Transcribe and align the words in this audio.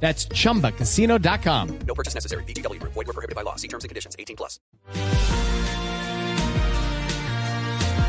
That's 0.00 0.28
chumbacasino.com. 0.28 1.68
No 1.86 1.94
purchase 1.94 2.14
necessary. 2.14 2.44
BGW. 2.44 2.80
Void 2.82 2.94
were 2.94 3.12
prohibited 3.12 3.34
by 3.34 3.42
law. 3.42 3.56
See 3.56 3.68
terms 3.68 3.84
and 3.84 3.90
conditions. 3.90 4.14
18 4.18 4.36
plus. 4.36 4.60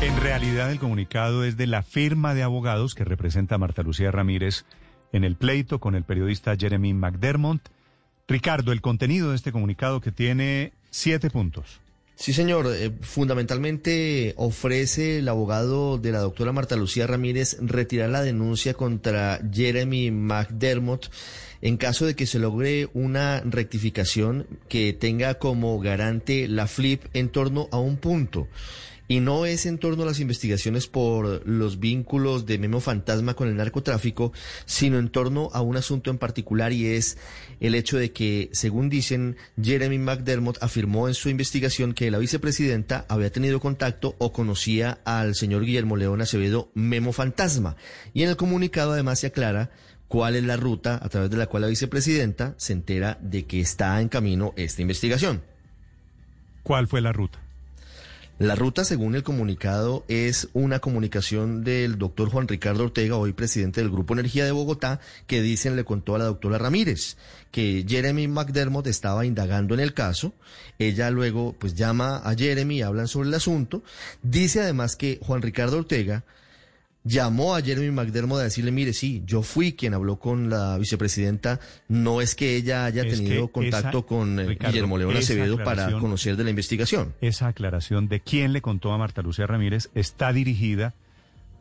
En 0.00 0.16
realidad 0.20 0.70
el 0.70 0.78
comunicado 0.78 1.44
es 1.44 1.56
de 1.56 1.66
la 1.66 1.82
firma 1.82 2.32
de 2.32 2.44
abogados 2.44 2.94
que 2.94 3.04
representa 3.04 3.56
a 3.56 3.58
Marta 3.58 3.82
Lucía 3.82 4.12
Ramírez 4.12 4.64
en 5.12 5.24
el 5.24 5.34
pleito 5.34 5.80
con 5.80 5.96
el 5.96 6.04
periodista 6.04 6.54
Jeremy 6.56 6.94
McDermott. 6.94 7.60
Ricardo, 8.28 8.70
el 8.70 8.80
contenido 8.80 9.30
de 9.30 9.36
este 9.36 9.50
comunicado 9.50 10.00
que 10.00 10.12
tiene 10.12 10.72
siete 10.90 11.30
puntos. 11.30 11.80
Sí, 12.14 12.32
señor. 12.32 12.66
Eh, 12.68 12.92
fundamentalmente 13.00 14.34
ofrece 14.36 15.18
el 15.18 15.28
abogado 15.28 15.98
de 15.98 16.12
la 16.12 16.18
doctora 16.18 16.52
Marta 16.52 16.76
Lucía 16.76 17.06
Ramírez 17.06 17.56
retirar 17.60 18.10
la 18.10 18.22
denuncia 18.22 18.74
contra 18.74 19.40
Jeremy 19.52 20.10
McDermott 20.10 21.10
en 21.62 21.76
caso 21.76 22.06
de 22.06 22.14
que 22.14 22.26
se 22.26 22.38
logre 22.38 22.88
una 22.94 23.40
rectificación 23.40 24.46
que 24.68 24.92
tenga 24.92 25.34
como 25.34 25.78
garante 25.80 26.48
la 26.48 26.66
FLIP 26.66 27.04
en 27.14 27.28
torno 27.28 27.68
a 27.72 27.78
un 27.78 27.96
punto. 27.96 28.48
Y 29.10 29.20
no 29.20 29.46
es 29.46 29.64
en 29.64 29.78
torno 29.78 30.02
a 30.02 30.06
las 30.06 30.20
investigaciones 30.20 30.86
por 30.86 31.46
los 31.48 31.80
vínculos 31.80 32.44
de 32.44 32.58
Memo 32.58 32.78
Fantasma 32.78 33.32
con 33.32 33.48
el 33.48 33.56
narcotráfico, 33.56 34.34
sino 34.66 34.98
en 34.98 35.08
torno 35.08 35.48
a 35.54 35.62
un 35.62 35.78
asunto 35.78 36.10
en 36.10 36.18
particular 36.18 36.74
y 36.74 36.88
es 36.88 37.16
el 37.58 37.74
hecho 37.74 37.96
de 37.96 38.12
que, 38.12 38.50
según 38.52 38.90
dicen, 38.90 39.38
Jeremy 39.60 39.96
McDermott 39.96 40.62
afirmó 40.62 41.08
en 41.08 41.14
su 41.14 41.30
investigación 41.30 41.94
que 41.94 42.10
la 42.10 42.18
vicepresidenta 42.18 43.06
había 43.08 43.32
tenido 43.32 43.60
contacto 43.60 44.14
o 44.18 44.30
conocía 44.30 45.00
al 45.06 45.34
señor 45.34 45.64
Guillermo 45.64 45.96
León 45.96 46.20
Acevedo 46.20 46.70
Memo 46.74 47.14
Fantasma. 47.14 47.76
Y 48.12 48.24
en 48.24 48.28
el 48.28 48.36
comunicado 48.36 48.92
además 48.92 49.20
se 49.20 49.28
aclara 49.28 49.70
cuál 50.08 50.36
es 50.36 50.44
la 50.44 50.56
ruta 50.56 50.98
a 51.02 51.08
través 51.08 51.30
de 51.30 51.36
la 51.36 51.46
cual 51.46 51.62
la 51.62 51.68
vicepresidenta 51.68 52.54
se 52.56 52.72
entera 52.72 53.18
de 53.20 53.46
que 53.46 53.60
está 53.60 54.00
en 54.00 54.08
camino 54.08 54.54
esta 54.56 54.82
investigación. 54.82 55.42
¿Cuál 56.62 56.88
fue 56.88 57.00
la 57.00 57.12
ruta? 57.12 57.38
La 58.38 58.54
ruta, 58.54 58.84
según 58.84 59.16
el 59.16 59.24
comunicado, 59.24 60.04
es 60.06 60.48
una 60.52 60.78
comunicación 60.78 61.64
del 61.64 61.98
doctor 61.98 62.30
Juan 62.30 62.46
Ricardo 62.46 62.84
Ortega, 62.84 63.16
hoy 63.16 63.32
presidente 63.32 63.80
del 63.80 63.90
Grupo 63.90 64.14
Energía 64.14 64.44
de 64.44 64.52
Bogotá, 64.52 65.00
que 65.26 65.42
dicen 65.42 65.74
le 65.74 65.84
contó 65.84 66.14
a 66.14 66.18
la 66.20 66.26
doctora 66.26 66.56
Ramírez 66.56 67.16
que 67.50 67.84
Jeremy 67.88 68.28
McDermott 68.28 68.86
estaba 68.86 69.26
indagando 69.26 69.74
en 69.74 69.80
el 69.80 69.92
caso. 69.92 70.34
Ella 70.78 71.10
luego 71.10 71.56
pues 71.58 71.74
llama 71.74 72.18
a 72.18 72.36
Jeremy, 72.36 72.82
hablan 72.82 73.08
sobre 73.08 73.28
el 73.28 73.34
asunto. 73.34 73.82
Dice 74.22 74.60
además 74.60 74.94
que 74.94 75.18
Juan 75.20 75.42
Ricardo 75.42 75.78
Ortega 75.78 76.22
llamó 77.04 77.54
a 77.54 77.62
Jeremy 77.62 77.90
McDermott 77.90 78.40
a 78.40 78.44
decirle, 78.44 78.70
mire, 78.70 78.92
sí, 78.92 79.22
yo 79.24 79.42
fui 79.42 79.72
quien 79.72 79.94
habló 79.94 80.16
con 80.18 80.50
la 80.50 80.76
vicepresidenta, 80.78 81.58
no 81.88 82.20
es 82.20 82.34
que 82.34 82.56
ella 82.56 82.84
haya 82.84 83.02
Es 83.02 83.16
tenido 83.16 83.48
contacto 83.48 83.98
esa- 83.98 84.06
con 84.06 84.38
eh, 84.40 84.46
Ricardo, 84.46 84.72
Guillermo 84.72 84.98
León 84.98 85.16
Acevedo 85.16 85.56
para 85.64 85.90
conocer 85.98 86.36
de 86.36 86.44
la 86.44 86.50
investigación. 86.50 87.14
Esa 87.20 87.48
aclaración 87.48 88.08
de 88.08 88.20
quién 88.20 88.52
le 88.52 88.60
contó 88.60 88.92
a 88.92 88.98
Marta 88.98 89.22
Lucía 89.22 89.46
Ramírez 89.46 89.88
está 89.94 90.32
dirigida 90.32 90.94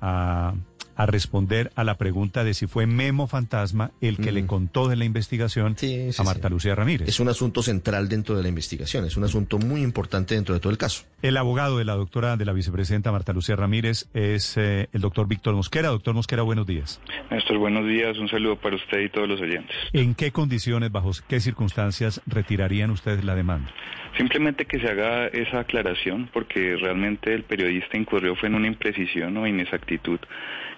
a, 0.02 0.54
a 0.98 1.06
responder 1.06 1.72
a 1.76 1.84
la 1.84 1.96
pregunta 1.96 2.44
de 2.44 2.54
si 2.54 2.68
fue 2.68 2.86
Memo 2.86 3.28
Fantasma 3.28 3.92
el 4.02 4.18
que 4.18 4.32
le 4.32 4.46
contó 4.46 4.90
de 4.90 4.98
la 4.98 5.06
investigación 5.06 5.38
Mm. 5.38 5.76
Sí, 5.78 6.12
sí, 6.12 6.22
a 6.22 6.26
Marta 6.26 6.48
sí. 6.48 6.54
Lucía 6.54 6.76
Ramírez. 6.76 7.08
Es 7.08 7.20
un 7.20 7.30
asunto 7.30 7.62
central 7.62 8.10
dentro 8.10 8.36
de 8.36 8.44
la 8.44 8.50
investigación, 8.50 9.06
es 9.06 9.18
un 9.18 9.24
asunto 9.24 9.58
muy 9.58 9.82
importante 9.82 10.36
dentro 10.36 10.54
de 10.54 10.60
todo 10.60 10.72
el 10.72 10.78
caso. 10.78 11.06
El 11.22 11.38
abogado 11.38 11.78
de 11.78 11.86
la 11.86 11.96
doctora, 11.96 12.38
de 12.38 12.46
la 12.46 12.54
vicepresidenta 12.54 13.12
Marta 13.12 13.34
Lucía 13.34 13.56
Ramírez 13.56 14.08
es 14.14 14.58
eh, 14.58 14.88
el 14.94 15.02
doctor 15.02 15.28
Víctor 15.28 15.56
Mosquera. 15.56 15.90
Doctor 15.90 16.14
Mosquera, 16.14 16.44
buenos 16.44 16.68
días. 16.68 17.02
Néstor, 17.32 17.58
buenos 17.58 17.88
días. 17.88 18.18
Un 18.18 18.30
saludo 18.30 18.56
para 18.58 18.76
usted 18.76 19.00
y 19.00 19.10
todos 19.10 19.28
los 19.28 19.42
oyentes. 19.42 19.76
¿En 19.94 20.16
qué 20.16 20.32
condiciones, 20.32 20.92
bajo 20.92 21.12
qué 21.28 21.40
circunstancias 21.40 22.22
retirarían 22.26 22.92
ustedes 22.92 23.24
la 23.24 23.36
demanda? 23.36 23.72
Simplemente 24.18 24.66
que 24.66 24.80
se 24.80 24.88
haga 24.88 25.28
esa 25.28 25.60
aclaración 25.60 26.30
porque 26.34 26.76
realmente 26.76 27.34
el 27.34 27.44
periodista 27.44 27.98
incurrió 27.98 28.36
fue 28.36 28.50
en 28.50 28.56
una 28.56 28.68
imprecisión 28.68 29.38
o 29.38 29.46
inexactitud 29.46 30.20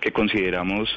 que 0.01 0.08
consideramos 0.11 0.89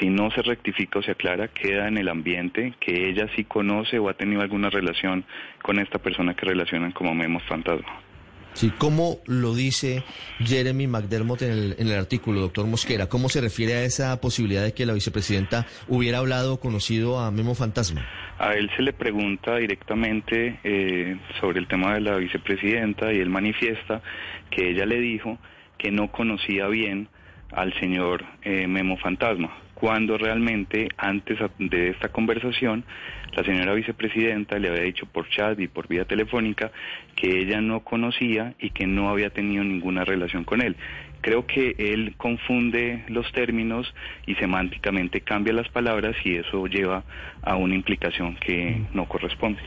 si 0.00 0.08
no 0.08 0.30
se 0.30 0.42
rectifica 0.42 0.98
o 0.98 1.02
se 1.02 1.12
aclara 1.12 1.48
queda 1.48 1.88
en 1.88 1.96
el 1.98 2.08
ambiente 2.08 2.74
que 2.80 3.08
ella 3.08 3.28
sí 3.36 3.44
conoce 3.44 3.98
o 3.98 4.08
ha 4.08 4.14
tenido 4.14 4.42
alguna 4.42 4.68
relación 4.70 5.24
con 5.62 5.78
esta 5.78 5.98
persona 5.98 6.34
que 6.34 6.46
relacionan 6.46 6.92
como 6.92 7.14
Memo 7.14 7.40
Fantasma. 7.40 8.00
Sí, 8.56 8.72
¿cómo 8.78 9.18
lo 9.26 9.54
dice 9.54 10.02
Jeremy 10.38 10.86
McDermott 10.86 11.42
en 11.42 11.50
el, 11.50 11.76
en 11.78 11.88
el 11.88 11.98
artículo, 11.98 12.40
doctor 12.40 12.66
Mosquera? 12.66 13.06
¿Cómo 13.06 13.28
se 13.28 13.42
refiere 13.42 13.74
a 13.74 13.84
esa 13.84 14.18
posibilidad 14.18 14.64
de 14.64 14.72
que 14.72 14.86
la 14.86 14.94
vicepresidenta 14.94 15.66
hubiera 15.88 16.18
hablado 16.18 16.54
o 16.54 16.60
conocido 16.60 17.18
a 17.18 17.30
Memo 17.30 17.54
Fantasma? 17.54 18.06
A 18.38 18.54
él 18.54 18.70
se 18.74 18.82
le 18.82 18.94
pregunta 18.94 19.56
directamente 19.56 20.58
eh, 20.64 21.18
sobre 21.38 21.58
el 21.58 21.68
tema 21.68 21.94
de 21.94 22.00
la 22.00 22.16
vicepresidenta 22.16 23.12
y 23.12 23.18
él 23.18 23.28
manifiesta 23.28 24.00
que 24.50 24.70
ella 24.70 24.86
le 24.86 25.00
dijo 25.00 25.38
que 25.76 25.90
no 25.90 26.10
conocía 26.10 26.66
bien 26.68 27.08
al 27.52 27.72
señor 27.80 28.24
eh, 28.42 28.66
Memo 28.66 28.96
Fantasma, 28.96 29.56
cuando 29.74 30.16
realmente 30.16 30.88
antes 30.96 31.38
de 31.58 31.90
esta 31.90 32.08
conversación 32.08 32.84
la 33.36 33.44
señora 33.44 33.74
vicepresidenta 33.74 34.58
le 34.58 34.68
había 34.68 34.82
dicho 34.82 35.04
por 35.06 35.28
chat 35.28 35.60
y 35.60 35.68
por 35.68 35.88
vía 35.88 36.06
telefónica 36.06 36.72
que 37.14 37.42
ella 37.42 37.60
no 37.60 37.80
conocía 37.80 38.54
y 38.58 38.70
que 38.70 38.86
no 38.86 39.10
había 39.10 39.30
tenido 39.30 39.62
ninguna 39.62 40.04
relación 40.04 40.44
con 40.44 40.62
él. 40.62 40.76
Creo 41.20 41.46
que 41.46 41.74
él 41.78 42.14
confunde 42.16 43.04
los 43.08 43.30
términos 43.32 43.92
y 44.26 44.34
semánticamente 44.36 45.20
cambia 45.20 45.52
las 45.52 45.68
palabras 45.68 46.16
y 46.24 46.36
eso 46.36 46.66
lleva 46.66 47.04
a 47.42 47.56
una 47.56 47.74
implicación 47.74 48.36
que 48.36 48.86
no 48.94 49.06
corresponde. 49.06 49.60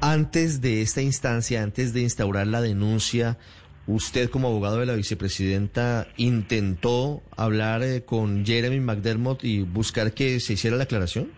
Antes 0.00 0.60
de 0.60 0.82
esta 0.82 1.00
instancia, 1.00 1.62
antes 1.62 1.94
de 1.94 2.02
instaurar 2.02 2.46
la 2.46 2.60
denuncia, 2.60 3.38
¿usted 3.86 4.30
como 4.30 4.48
abogado 4.48 4.80
de 4.80 4.86
la 4.86 4.94
vicepresidenta 4.94 6.06
intentó 6.16 7.22
hablar 7.36 7.82
eh, 7.82 8.02
con 8.04 8.44
Jeremy 8.44 8.80
McDermott 8.80 9.44
y 9.44 9.62
buscar 9.62 10.12
que 10.12 10.40
se 10.40 10.54
hiciera 10.54 10.76
la 10.76 10.84
aclaración? 10.84 11.28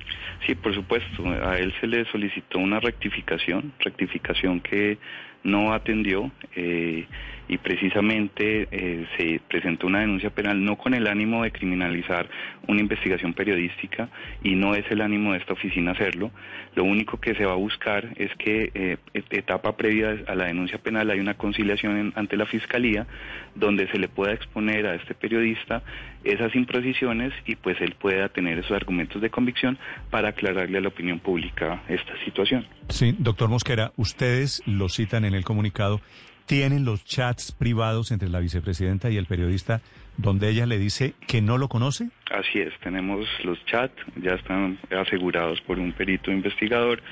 Sí, 0.47 0.55
por 0.55 0.75
supuesto. 0.75 1.25
A 1.27 1.59
él 1.59 1.72
se 1.81 1.87
le 1.87 2.05
solicitó 2.10 2.59
una 2.59 2.81
rectificación, 2.81 3.72
rectificación 3.81 4.60
que 4.60 4.99
no 5.44 5.72
atendió 5.72 6.31
eh, 6.56 7.06
y 7.47 7.59
precisamente 7.59 8.66
eh, 8.71 9.06
se 9.19 9.41
presentó 9.49 9.87
una 9.87 10.00
denuncia 10.00 10.31
penal 10.31 10.65
no 10.65 10.77
con 10.77 10.94
el 10.94 11.06
ánimo 11.06 11.43
de 11.43 11.53
criminalizar 11.53 12.27
una 12.66 12.81
investigación 12.81 13.34
periodística 13.34 14.09
y 14.43 14.55
no 14.55 14.75
es 14.75 14.91
el 14.91 15.03
ánimo 15.03 15.32
de 15.32 15.38
esta 15.41 15.53
oficina 15.53 15.93
hacerlo. 15.93 16.31
Lo 16.75 16.84
único 16.84 17.21
que 17.21 17.34
se 17.34 17.44
va 17.44 17.53
a 17.53 17.56
buscar 17.56 18.09
es 18.16 18.34
que 18.37 18.71
eh, 18.75 18.97
et- 19.12 19.32
etapa 19.32 19.77
previa 19.77 20.16
a 20.27 20.34
la 20.34 20.47
denuncia 20.47 20.78
penal 20.78 21.10
hay 21.10 21.21
una 21.21 21.34
conciliación 21.34 21.97
en- 21.99 22.12
ante 22.16 22.37
la 22.38 22.47
fiscalía 22.47 23.06
donde 23.55 23.87
se 23.88 23.99
le 23.99 24.09
pueda 24.09 24.32
exponer 24.32 24.87
a 24.87 24.94
este 24.94 25.15
periodista 25.15 25.82
esas 26.25 26.55
imprecisiones 26.55 27.33
y 27.47 27.57
pues 27.57 27.81
él 27.81 27.95
pueda 27.99 28.29
tener 28.29 28.59
esos 28.59 28.73
argumentos 28.73 29.21
de 29.21 29.31
convicción 29.31 29.79
para 30.11 30.31
aclararle 30.31 30.79
a 30.79 30.81
la 30.81 30.89
opinión 30.89 31.21
pública 31.21 31.83
esta 31.89 32.12
situación. 32.25 32.67
Sí, 32.89 33.15
doctor 33.19 33.49
Mosquera, 33.49 33.93
ustedes 33.97 34.62
lo 34.67 34.89
citan 34.89 35.25
en 35.25 35.35
el 35.35 35.45
comunicado. 35.45 36.01
¿Tienen 36.47 36.85
los 36.85 37.05
chats 37.05 37.53
privados 37.53 38.11
entre 38.11 38.29
la 38.29 38.38
vicepresidenta 38.41 39.11
y 39.11 39.17
el 39.17 39.25
periodista 39.25 39.81
donde 40.19 40.50
ella 40.50 40.67
le 40.67 40.79
dice 40.79 41.15
que 41.26 41.41
no 41.41 41.56
lo 41.56 41.69
conoce? 41.69 42.11
Así 42.31 42.61
es, 42.61 42.73
tenemos 42.81 43.27
los 43.44 43.65
chats, 43.65 43.94
ya 44.23 44.35
están 44.35 44.79
asegurados 44.91 45.61
por 45.62 45.79
un 45.79 45.93
perito 45.93 46.31
investigador, 46.31 47.03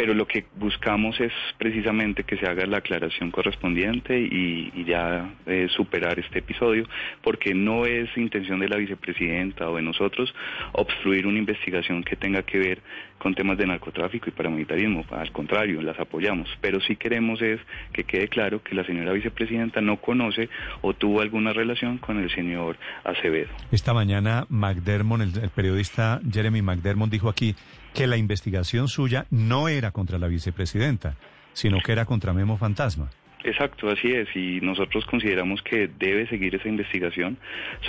pero 0.00 0.14
lo 0.14 0.26
que 0.26 0.46
buscamos 0.56 1.20
es 1.20 1.30
precisamente 1.58 2.24
que 2.24 2.38
se 2.38 2.46
haga 2.46 2.64
la 2.64 2.78
aclaración 2.78 3.30
correspondiente 3.30 4.18
y, 4.18 4.72
ya 4.86 5.34
eh, 5.44 5.68
superar 5.76 6.18
este 6.18 6.38
episodio, 6.38 6.88
porque 7.22 7.52
no 7.52 7.84
es 7.84 8.08
intención 8.16 8.60
de 8.60 8.70
la 8.70 8.78
vicepresidenta 8.78 9.68
o 9.68 9.76
de 9.76 9.82
nosotros 9.82 10.34
obstruir 10.72 11.26
una 11.26 11.38
investigación 11.38 12.02
que 12.02 12.16
tenga 12.16 12.42
que 12.44 12.56
ver 12.56 12.78
con 13.18 13.34
temas 13.34 13.58
de 13.58 13.66
narcotráfico 13.66 14.30
y 14.30 14.32
paramilitarismo, 14.32 15.04
al 15.10 15.30
contrario, 15.32 15.82
las 15.82 16.00
apoyamos, 16.00 16.48
pero 16.62 16.80
sí 16.80 16.96
queremos 16.96 17.42
es 17.42 17.60
que 17.92 18.04
quede 18.04 18.28
claro 18.28 18.62
que 18.62 18.74
la 18.74 18.86
señora 18.86 19.12
vicepresidenta 19.12 19.82
no 19.82 19.98
conoce 19.98 20.48
o 20.80 20.94
tuvo 20.94 21.20
alguna 21.20 21.52
relación 21.52 21.98
con 21.98 22.18
el 22.18 22.30
señor 22.34 22.78
Acevedo. 23.04 23.50
Esta 23.70 23.92
mañana 23.92 24.46
McDermott, 24.48 25.20
el, 25.20 25.42
el 25.42 25.50
periodista 25.50 26.22
Jeremy 26.32 26.62
McDermott 26.62 27.10
dijo 27.10 27.28
aquí 27.28 27.54
que 27.94 28.06
la 28.06 28.16
investigación 28.16 28.88
suya 28.88 29.26
no 29.30 29.68
era 29.68 29.90
contra 29.90 30.18
la 30.18 30.28
vicepresidenta. 30.28 31.16
sino 31.52 31.80
que 31.80 31.92
era 31.92 32.04
contra 32.04 32.32
Memo 32.32 32.56
Fantasma. 32.56 33.10
Exacto, 33.42 33.90
así 33.90 34.12
es, 34.12 34.28
y 34.36 34.60
nosotros 34.60 35.04
consideramos 35.06 35.62
que 35.62 35.88
debe 35.88 36.26
seguir 36.28 36.54
esa 36.54 36.68
investigación, 36.68 37.38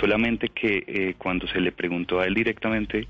solamente 0.00 0.48
que 0.48 0.84
eh, 0.86 1.14
cuando 1.18 1.46
se 1.46 1.60
le 1.60 1.72
preguntó 1.72 2.20
a 2.20 2.26
él 2.26 2.34
directamente 2.34 3.06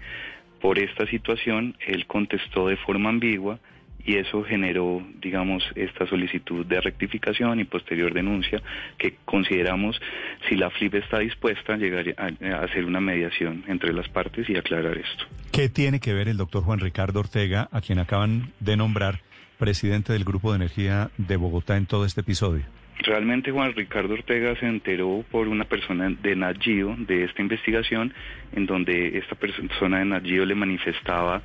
por 0.60 0.78
esta 0.78 1.06
situación, 1.06 1.76
él 1.86 2.06
contestó 2.06 2.66
de 2.66 2.76
forma 2.76 3.10
ambigua 3.10 3.58
y 4.04 4.16
eso 4.16 4.43
generó, 4.44 5.02
digamos, 5.20 5.62
esta 5.75 6.06
solicitud 6.06 6.66
de 6.66 6.81
rectificación 6.81 7.60
y 7.60 7.64
posterior 7.64 8.12
denuncia 8.12 8.60
que 8.99 9.16
consideramos, 9.25 10.00
si 10.49 10.56
la 10.56 10.70
FLIP 10.70 10.94
está 10.94 11.19
dispuesta, 11.19 11.76
llegar 11.76 12.06
a, 12.16 12.54
a 12.54 12.64
hacer 12.64 12.84
una 12.84 13.00
mediación 13.00 13.64
entre 13.69 13.93
las 13.93 14.08
partes 14.08 14.49
y 14.49 14.56
aclarar 14.56 14.99
esto. 14.99 15.25
¿Qué 15.52 15.69
tiene 15.69 16.00
que 16.00 16.14
ver 16.14 16.28
el 16.28 16.37
doctor 16.37 16.64
Juan 16.64 16.81
Ricardo 16.81 17.20
Ortega, 17.20 17.69
a 17.70 17.81
quien 17.81 17.99
acaban 17.99 18.52
de 18.60 18.76
nombrar 18.76 19.20
presidente 19.58 20.12
del 20.12 20.25
Grupo 20.25 20.50
de 20.50 20.56
Energía 20.56 21.10
de 21.19 21.37
Bogotá 21.37 21.76
en 21.76 21.87
todo 21.87 22.04
este 22.04 22.22
episodio? 22.22 22.64
Realmente 22.99 23.50
Juan 23.50 23.72
Ricardo 23.75 24.14
Ortega 24.14 24.54
se 24.58 24.66
enteró 24.66 25.25
por 25.31 25.49
una 25.49 25.64
persona 25.64 26.10
de 26.10 26.37
Nagio 26.37 26.94
de 26.99 27.25
esta 27.25 27.43
investigación, 27.43 28.14
en 28.52 28.66
donde 28.66 29.19
esta 29.19 29.34
persona 29.34 29.99
de 29.99 30.04
Nagio 30.04 30.44
le 30.46 30.54
manifestaba 30.54 31.43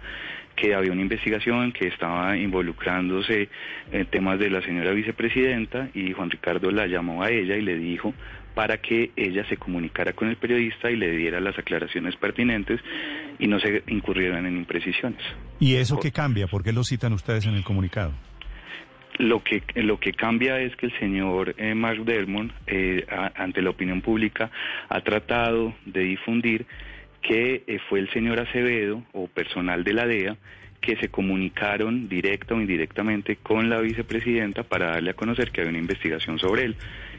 que 0.57 0.73
había 0.73 0.91
una 0.91 1.03
investigación 1.03 1.71
que 1.71 1.87
estaba 1.87 2.35
involucrándose 2.35 3.47
en 3.91 4.05
temas 4.07 4.39
de 4.39 4.49
la 4.49 4.61
señora 4.61 4.91
vicepresidenta 4.91 5.89
y 5.93 6.11
Juan 6.11 6.31
Ricardo 6.31 6.71
la 6.71 6.87
llamó 6.87 7.23
a 7.23 7.29
ella 7.29 7.55
y 7.55 7.61
le 7.61 7.77
dijo 7.77 8.13
para 8.55 8.79
que 8.79 9.11
ella 9.15 9.47
se 9.47 9.57
comunicara 9.57 10.13
con 10.13 10.29
el 10.29 10.35
periodista 10.35 10.89
y 10.89 10.95
le 10.95 11.11
diera 11.11 11.39
las 11.39 11.57
aclaraciones 11.59 12.15
pertinentes 12.15 12.81
y 13.37 13.45
no 13.45 13.59
se 13.59 13.83
incurrieran 13.87 14.47
en 14.47 14.57
imprecisiones. 14.57 15.21
¿Y 15.59 15.75
eso 15.75 15.99
qué 15.99 16.11
cambia? 16.11 16.47
¿Por 16.47 16.63
qué 16.63 16.73
lo 16.73 16.83
citan 16.83 17.13
ustedes 17.13 17.45
en 17.45 17.53
el 17.53 17.63
comunicado? 17.63 18.13
Lo 19.19 19.43
que, 19.43 19.61
lo 19.75 19.99
que 19.99 20.11
cambia 20.13 20.59
es 20.59 20.75
que 20.75 20.87
el 20.87 20.99
señor 20.99 21.53
eh, 21.57 21.75
Mark 21.75 22.03
Dermond, 22.03 22.51
eh, 22.65 23.05
a, 23.09 23.31
ante 23.43 23.61
la 23.61 23.69
opinión 23.69 24.01
pública, 24.01 24.49
ha 24.89 25.01
tratado 25.01 25.75
de 25.85 26.01
difundir 26.01 26.65
que 27.21 27.63
eh, 27.67 27.79
fue 27.89 27.99
el 27.99 28.09
señor 28.11 28.39
Acevedo 28.39 29.03
o 29.13 29.27
personal 29.27 29.83
de 29.83 29.93
la 29.93 30.05
DEA 30.05 30.37
que 30.81 30.95
se 30.97 31.09
comunicaron 31.09 32.07
directa 32.07 32.53
o 32.53 32.61
indirectamente 32.61 33.37
con 33.37 33.69
la 33.69 33.81
vicepresidenta 33.81 34.63
para 34.63 34.91
darle 34.91 35.11
a 35.11 35.15
conocer 35.15 35.51
que 35.51 35.61
había 35.61 35.71
una 35.71 35.79
investigación 35.79 36.39
sobre 36.39 36.65
él 36.65 36.75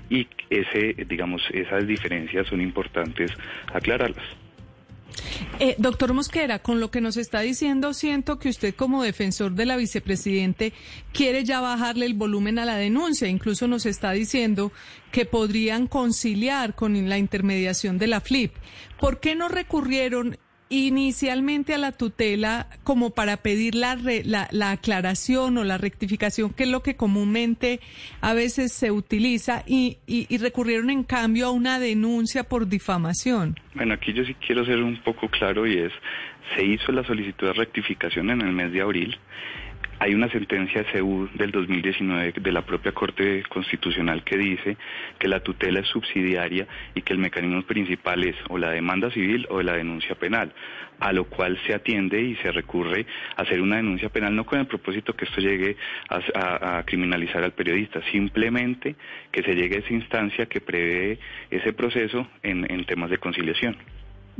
y 0.09 0.27
ese 0.49 0.95
digamos 1.09 1.43
esas 1.53 1.87
diferencias 1.87 2.47
son 2.47 2.61
importantes 2.61 3.33
aclararlas. 3.73 4.48
Eh, 5.61 5.75
doctor 5.79 6.15
Mosquera, 6.15 6.61
con 6.61 6.81
lo 6.81 6.91
que 6.91 7.00
nos 7.00 7.17
está 7.17 7.41
diciendo, 7.41 7.94
siento 7.94 8.38
que 8.38 8.49
usted 8.49 8.75
como 8.75 9.03
defensor 9.03 9.53
de 9.53 9.67
la 9.67 9.76
vicepresidente 9.76 10.73
quiere 11.12 11.44
ya 11.44 11.61
bajarle 11.61 12.06
el 12.06 12.15
volumen 12.15 12.59
a 12.59 12.65
la 12.65 12.76
denuncia. 12.76 13.29
Incluso 13.29 13.67
nos 13.67 13.87
está 13.87 14.12
diciendo 14.12 14.73
que 15.12 15.25
podrían 15.25 15.87
conciliar 15.87 16.75
con 16.75 17.09
la 17.09 17.19
intermediación 17.19 17.99
de 17.99 18.06
la 18.06 18.20
FLIP. 18.20 18.53
¿Por 19.00 19.20
qué 19.20 19.35
no 19.35 19.49
recurrieron 19.49 20.38
inicialmente 20.70 21.75
a 21.75 21.79
la 21.79 21.93
tutela 21.93 22.69
como 22.85 23.11
para 23.11 23.38
pedir 23.38 23.75
la, 23.75 23.97
la, 24.25 24.49
la, 24.50 24.70
aclaración 24.70 25.56
o 25.59 25.65
la 25.65 25.79
rectificación, 25.79 26.53
que 26.53 26.65
es 26.65 26.69
lo 26.69 26.82
que 26.82 26.97
comúnmente 26.97 27.81
a 28.20 28.35
veces 28.35 28.73
se 28.73 28.91
utiliza, 28.91 29.62
y, 29.67 29.99
y, 30.06 30.37
recurrieron 30.38 30.91
en 30.91 31.05
cambio 31.05 31.47
a 31.47 31.50
una 31.50 31.79
denuncia 31.79 32.44
por 32.44 32.69
difamación. 32.69 33.59
Bueno, 33.75 33.94
aquí 33.94 34.12
yo 34.12 34.25
sí 34.25 34.35
quiero 34.35 34.65
ser 34.65 34.82
un 34.82 35.03
poco 35.03 35.29
claro 35.29 35.67
y 35.67 35.79
es, 35.79 35.93
se 36.55 36.65
hizo 36.65 36.93
la 36.93 37.05
solicitud 37.05 37.47
de 37.47 37.53
rectificación 37.55 38.31
en 38.31 38.43
el 38.43 38.53
mes 38.53 38.73
de 38.73 38.81
abril. 38.81 39.17
Hay 40.00 40.15
una 40.15 40.29
sentencia 40.31 40.85
CEU 40.93 41.29
del 41.35 41.50
2019 41.50 42.35
de 42.41 42.53
la 42.53 42.62
propia 42.62 42.93
Corte 42.93 43.43
Constitucional 43.49 44.23
que 44.23 44.37
dice 44.37 44.77
que 45.19 45.27
la 45.27 45.41
tutela 45.41 45.81
es 45.81 45.89
subsidiaria 45.89 46.69
y 46.95 47.03
que 47.03 47.12
el 47.12 47.19
mecanismo 47.19 47.62
principal 47.62 48.23
es 48.23 48.37
o 48.49 48.59
la 48.59 48.71
demanda 48.71 49.11
civil 49.11 49.45
o 49.50 49.61
la 49.61 49.73
denuncia 49.73 50.15
penal, 50.15 50.53
a 51.00 51.12
lo 51.12 51.25
cual 51.25 51.59
se 51.67 51.75
atiende 51.75 52.23
y 52.23 52.37
se 52.37 52.53
recurre 52.53 53.06
a 53.35 53.43
hacer 53.43 53.61
una 53.61 53.77
denuncia 53.77 54.09
penal 54.09 54.37
no 54.37 54.47
con 54.47 54.61
el 54.61 54.67
propósito 54.69 55.15
que 55.15 55.25
esto 55.25 55.41
llegue 55.41 55.77
a, 56.09 56.85
criminalizar 56.87 57.43
al 57.43 57.53
periodista, 57.53 58.00
simplemente 58.12 58.95
que 59.33 59.43
se 59.43 59.56
llegue 59.56 59.77
a 59.77 59.79
esa 59.81 59.95
instancia 59.95 60.47
que 60.47 60.61
prevé 60.61 61.19
ese 61.50 61.73
proceso 61.73 62.29
en 62.45 62.85
temas 62.85 63.11
de 63.11 63.19
conciliación. 63.19 63.77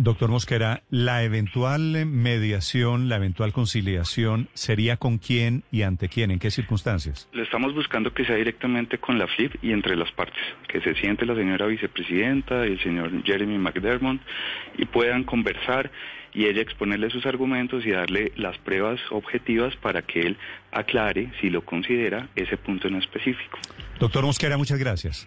Doctor 0.00 0.31
Mosquera, 0.31 0.85
¿la 0.91 1.25
eventual 1.25 2.06
mediación, 2.06 3.09
la 3.09 3.17
eventual 3.17 3.53
conciliación 3.53 4.49
sería 4.55 4.97
con 4.97 5.19
quién 5.19 5.65
y 5.73 5.83
ante 5.83 6.09
quién? 6.09 6.31
¿En 6.31 6.39
qué 6.39 6.53
circunstancias? 6.53 7.29
Le 7.33 7.43
estamos 7.43 7.75
buscando 7.75 8.15
que 8.15 8.25
sea 8.25 8.37
directamente 8.37 8.99
con 8.99 9.19
la 9.19 9.27
FLIP 9.27 9.56
y 9.61 9.73
entre 9.73 9.97
las 9.97 10.12
partes, 10.12 10.41
que 10.69 10.81
se 10.83 10.95
siente 10.95 11.27
la 11.27 11.35
señora 11.35 11.67
vicepresidenta 11.67 12.65
y 12.69 12.75
el 12.75 12.81
señor 12.81 13.11
Jeremy 13.25 13.59
McDermott 13.59 14.21
y 14.77 14.85
puedan 14.85 15.25
conversar 15.25 15.91
y 16.33 16.45
ella 16.47 16.62
exponerle 16.62 17.11
sus 17.11 17.27
argumentos 17.27 17.85
y 17.85 17.91
darle 17.91 18.31
las 18.37 18.56
pruebas 18.59 19.00
objetivas 19.11 19.75
para 19.77 20.03
que 20.03 20.21
él 20.21 20.37
aclare, 20.71 21.33
si 21.41 21.50
lo 21.50 21.65
considera, 21.65 22.29
ese 22.37 22.56
punto 22.56 22.87
en 22.87 22.97
específico. 22.97 23.59
Doctor 23.99 24.25
Mosquera, 24.25 24.56
muchas 24.56 24.79
gracias. 24.79 25.27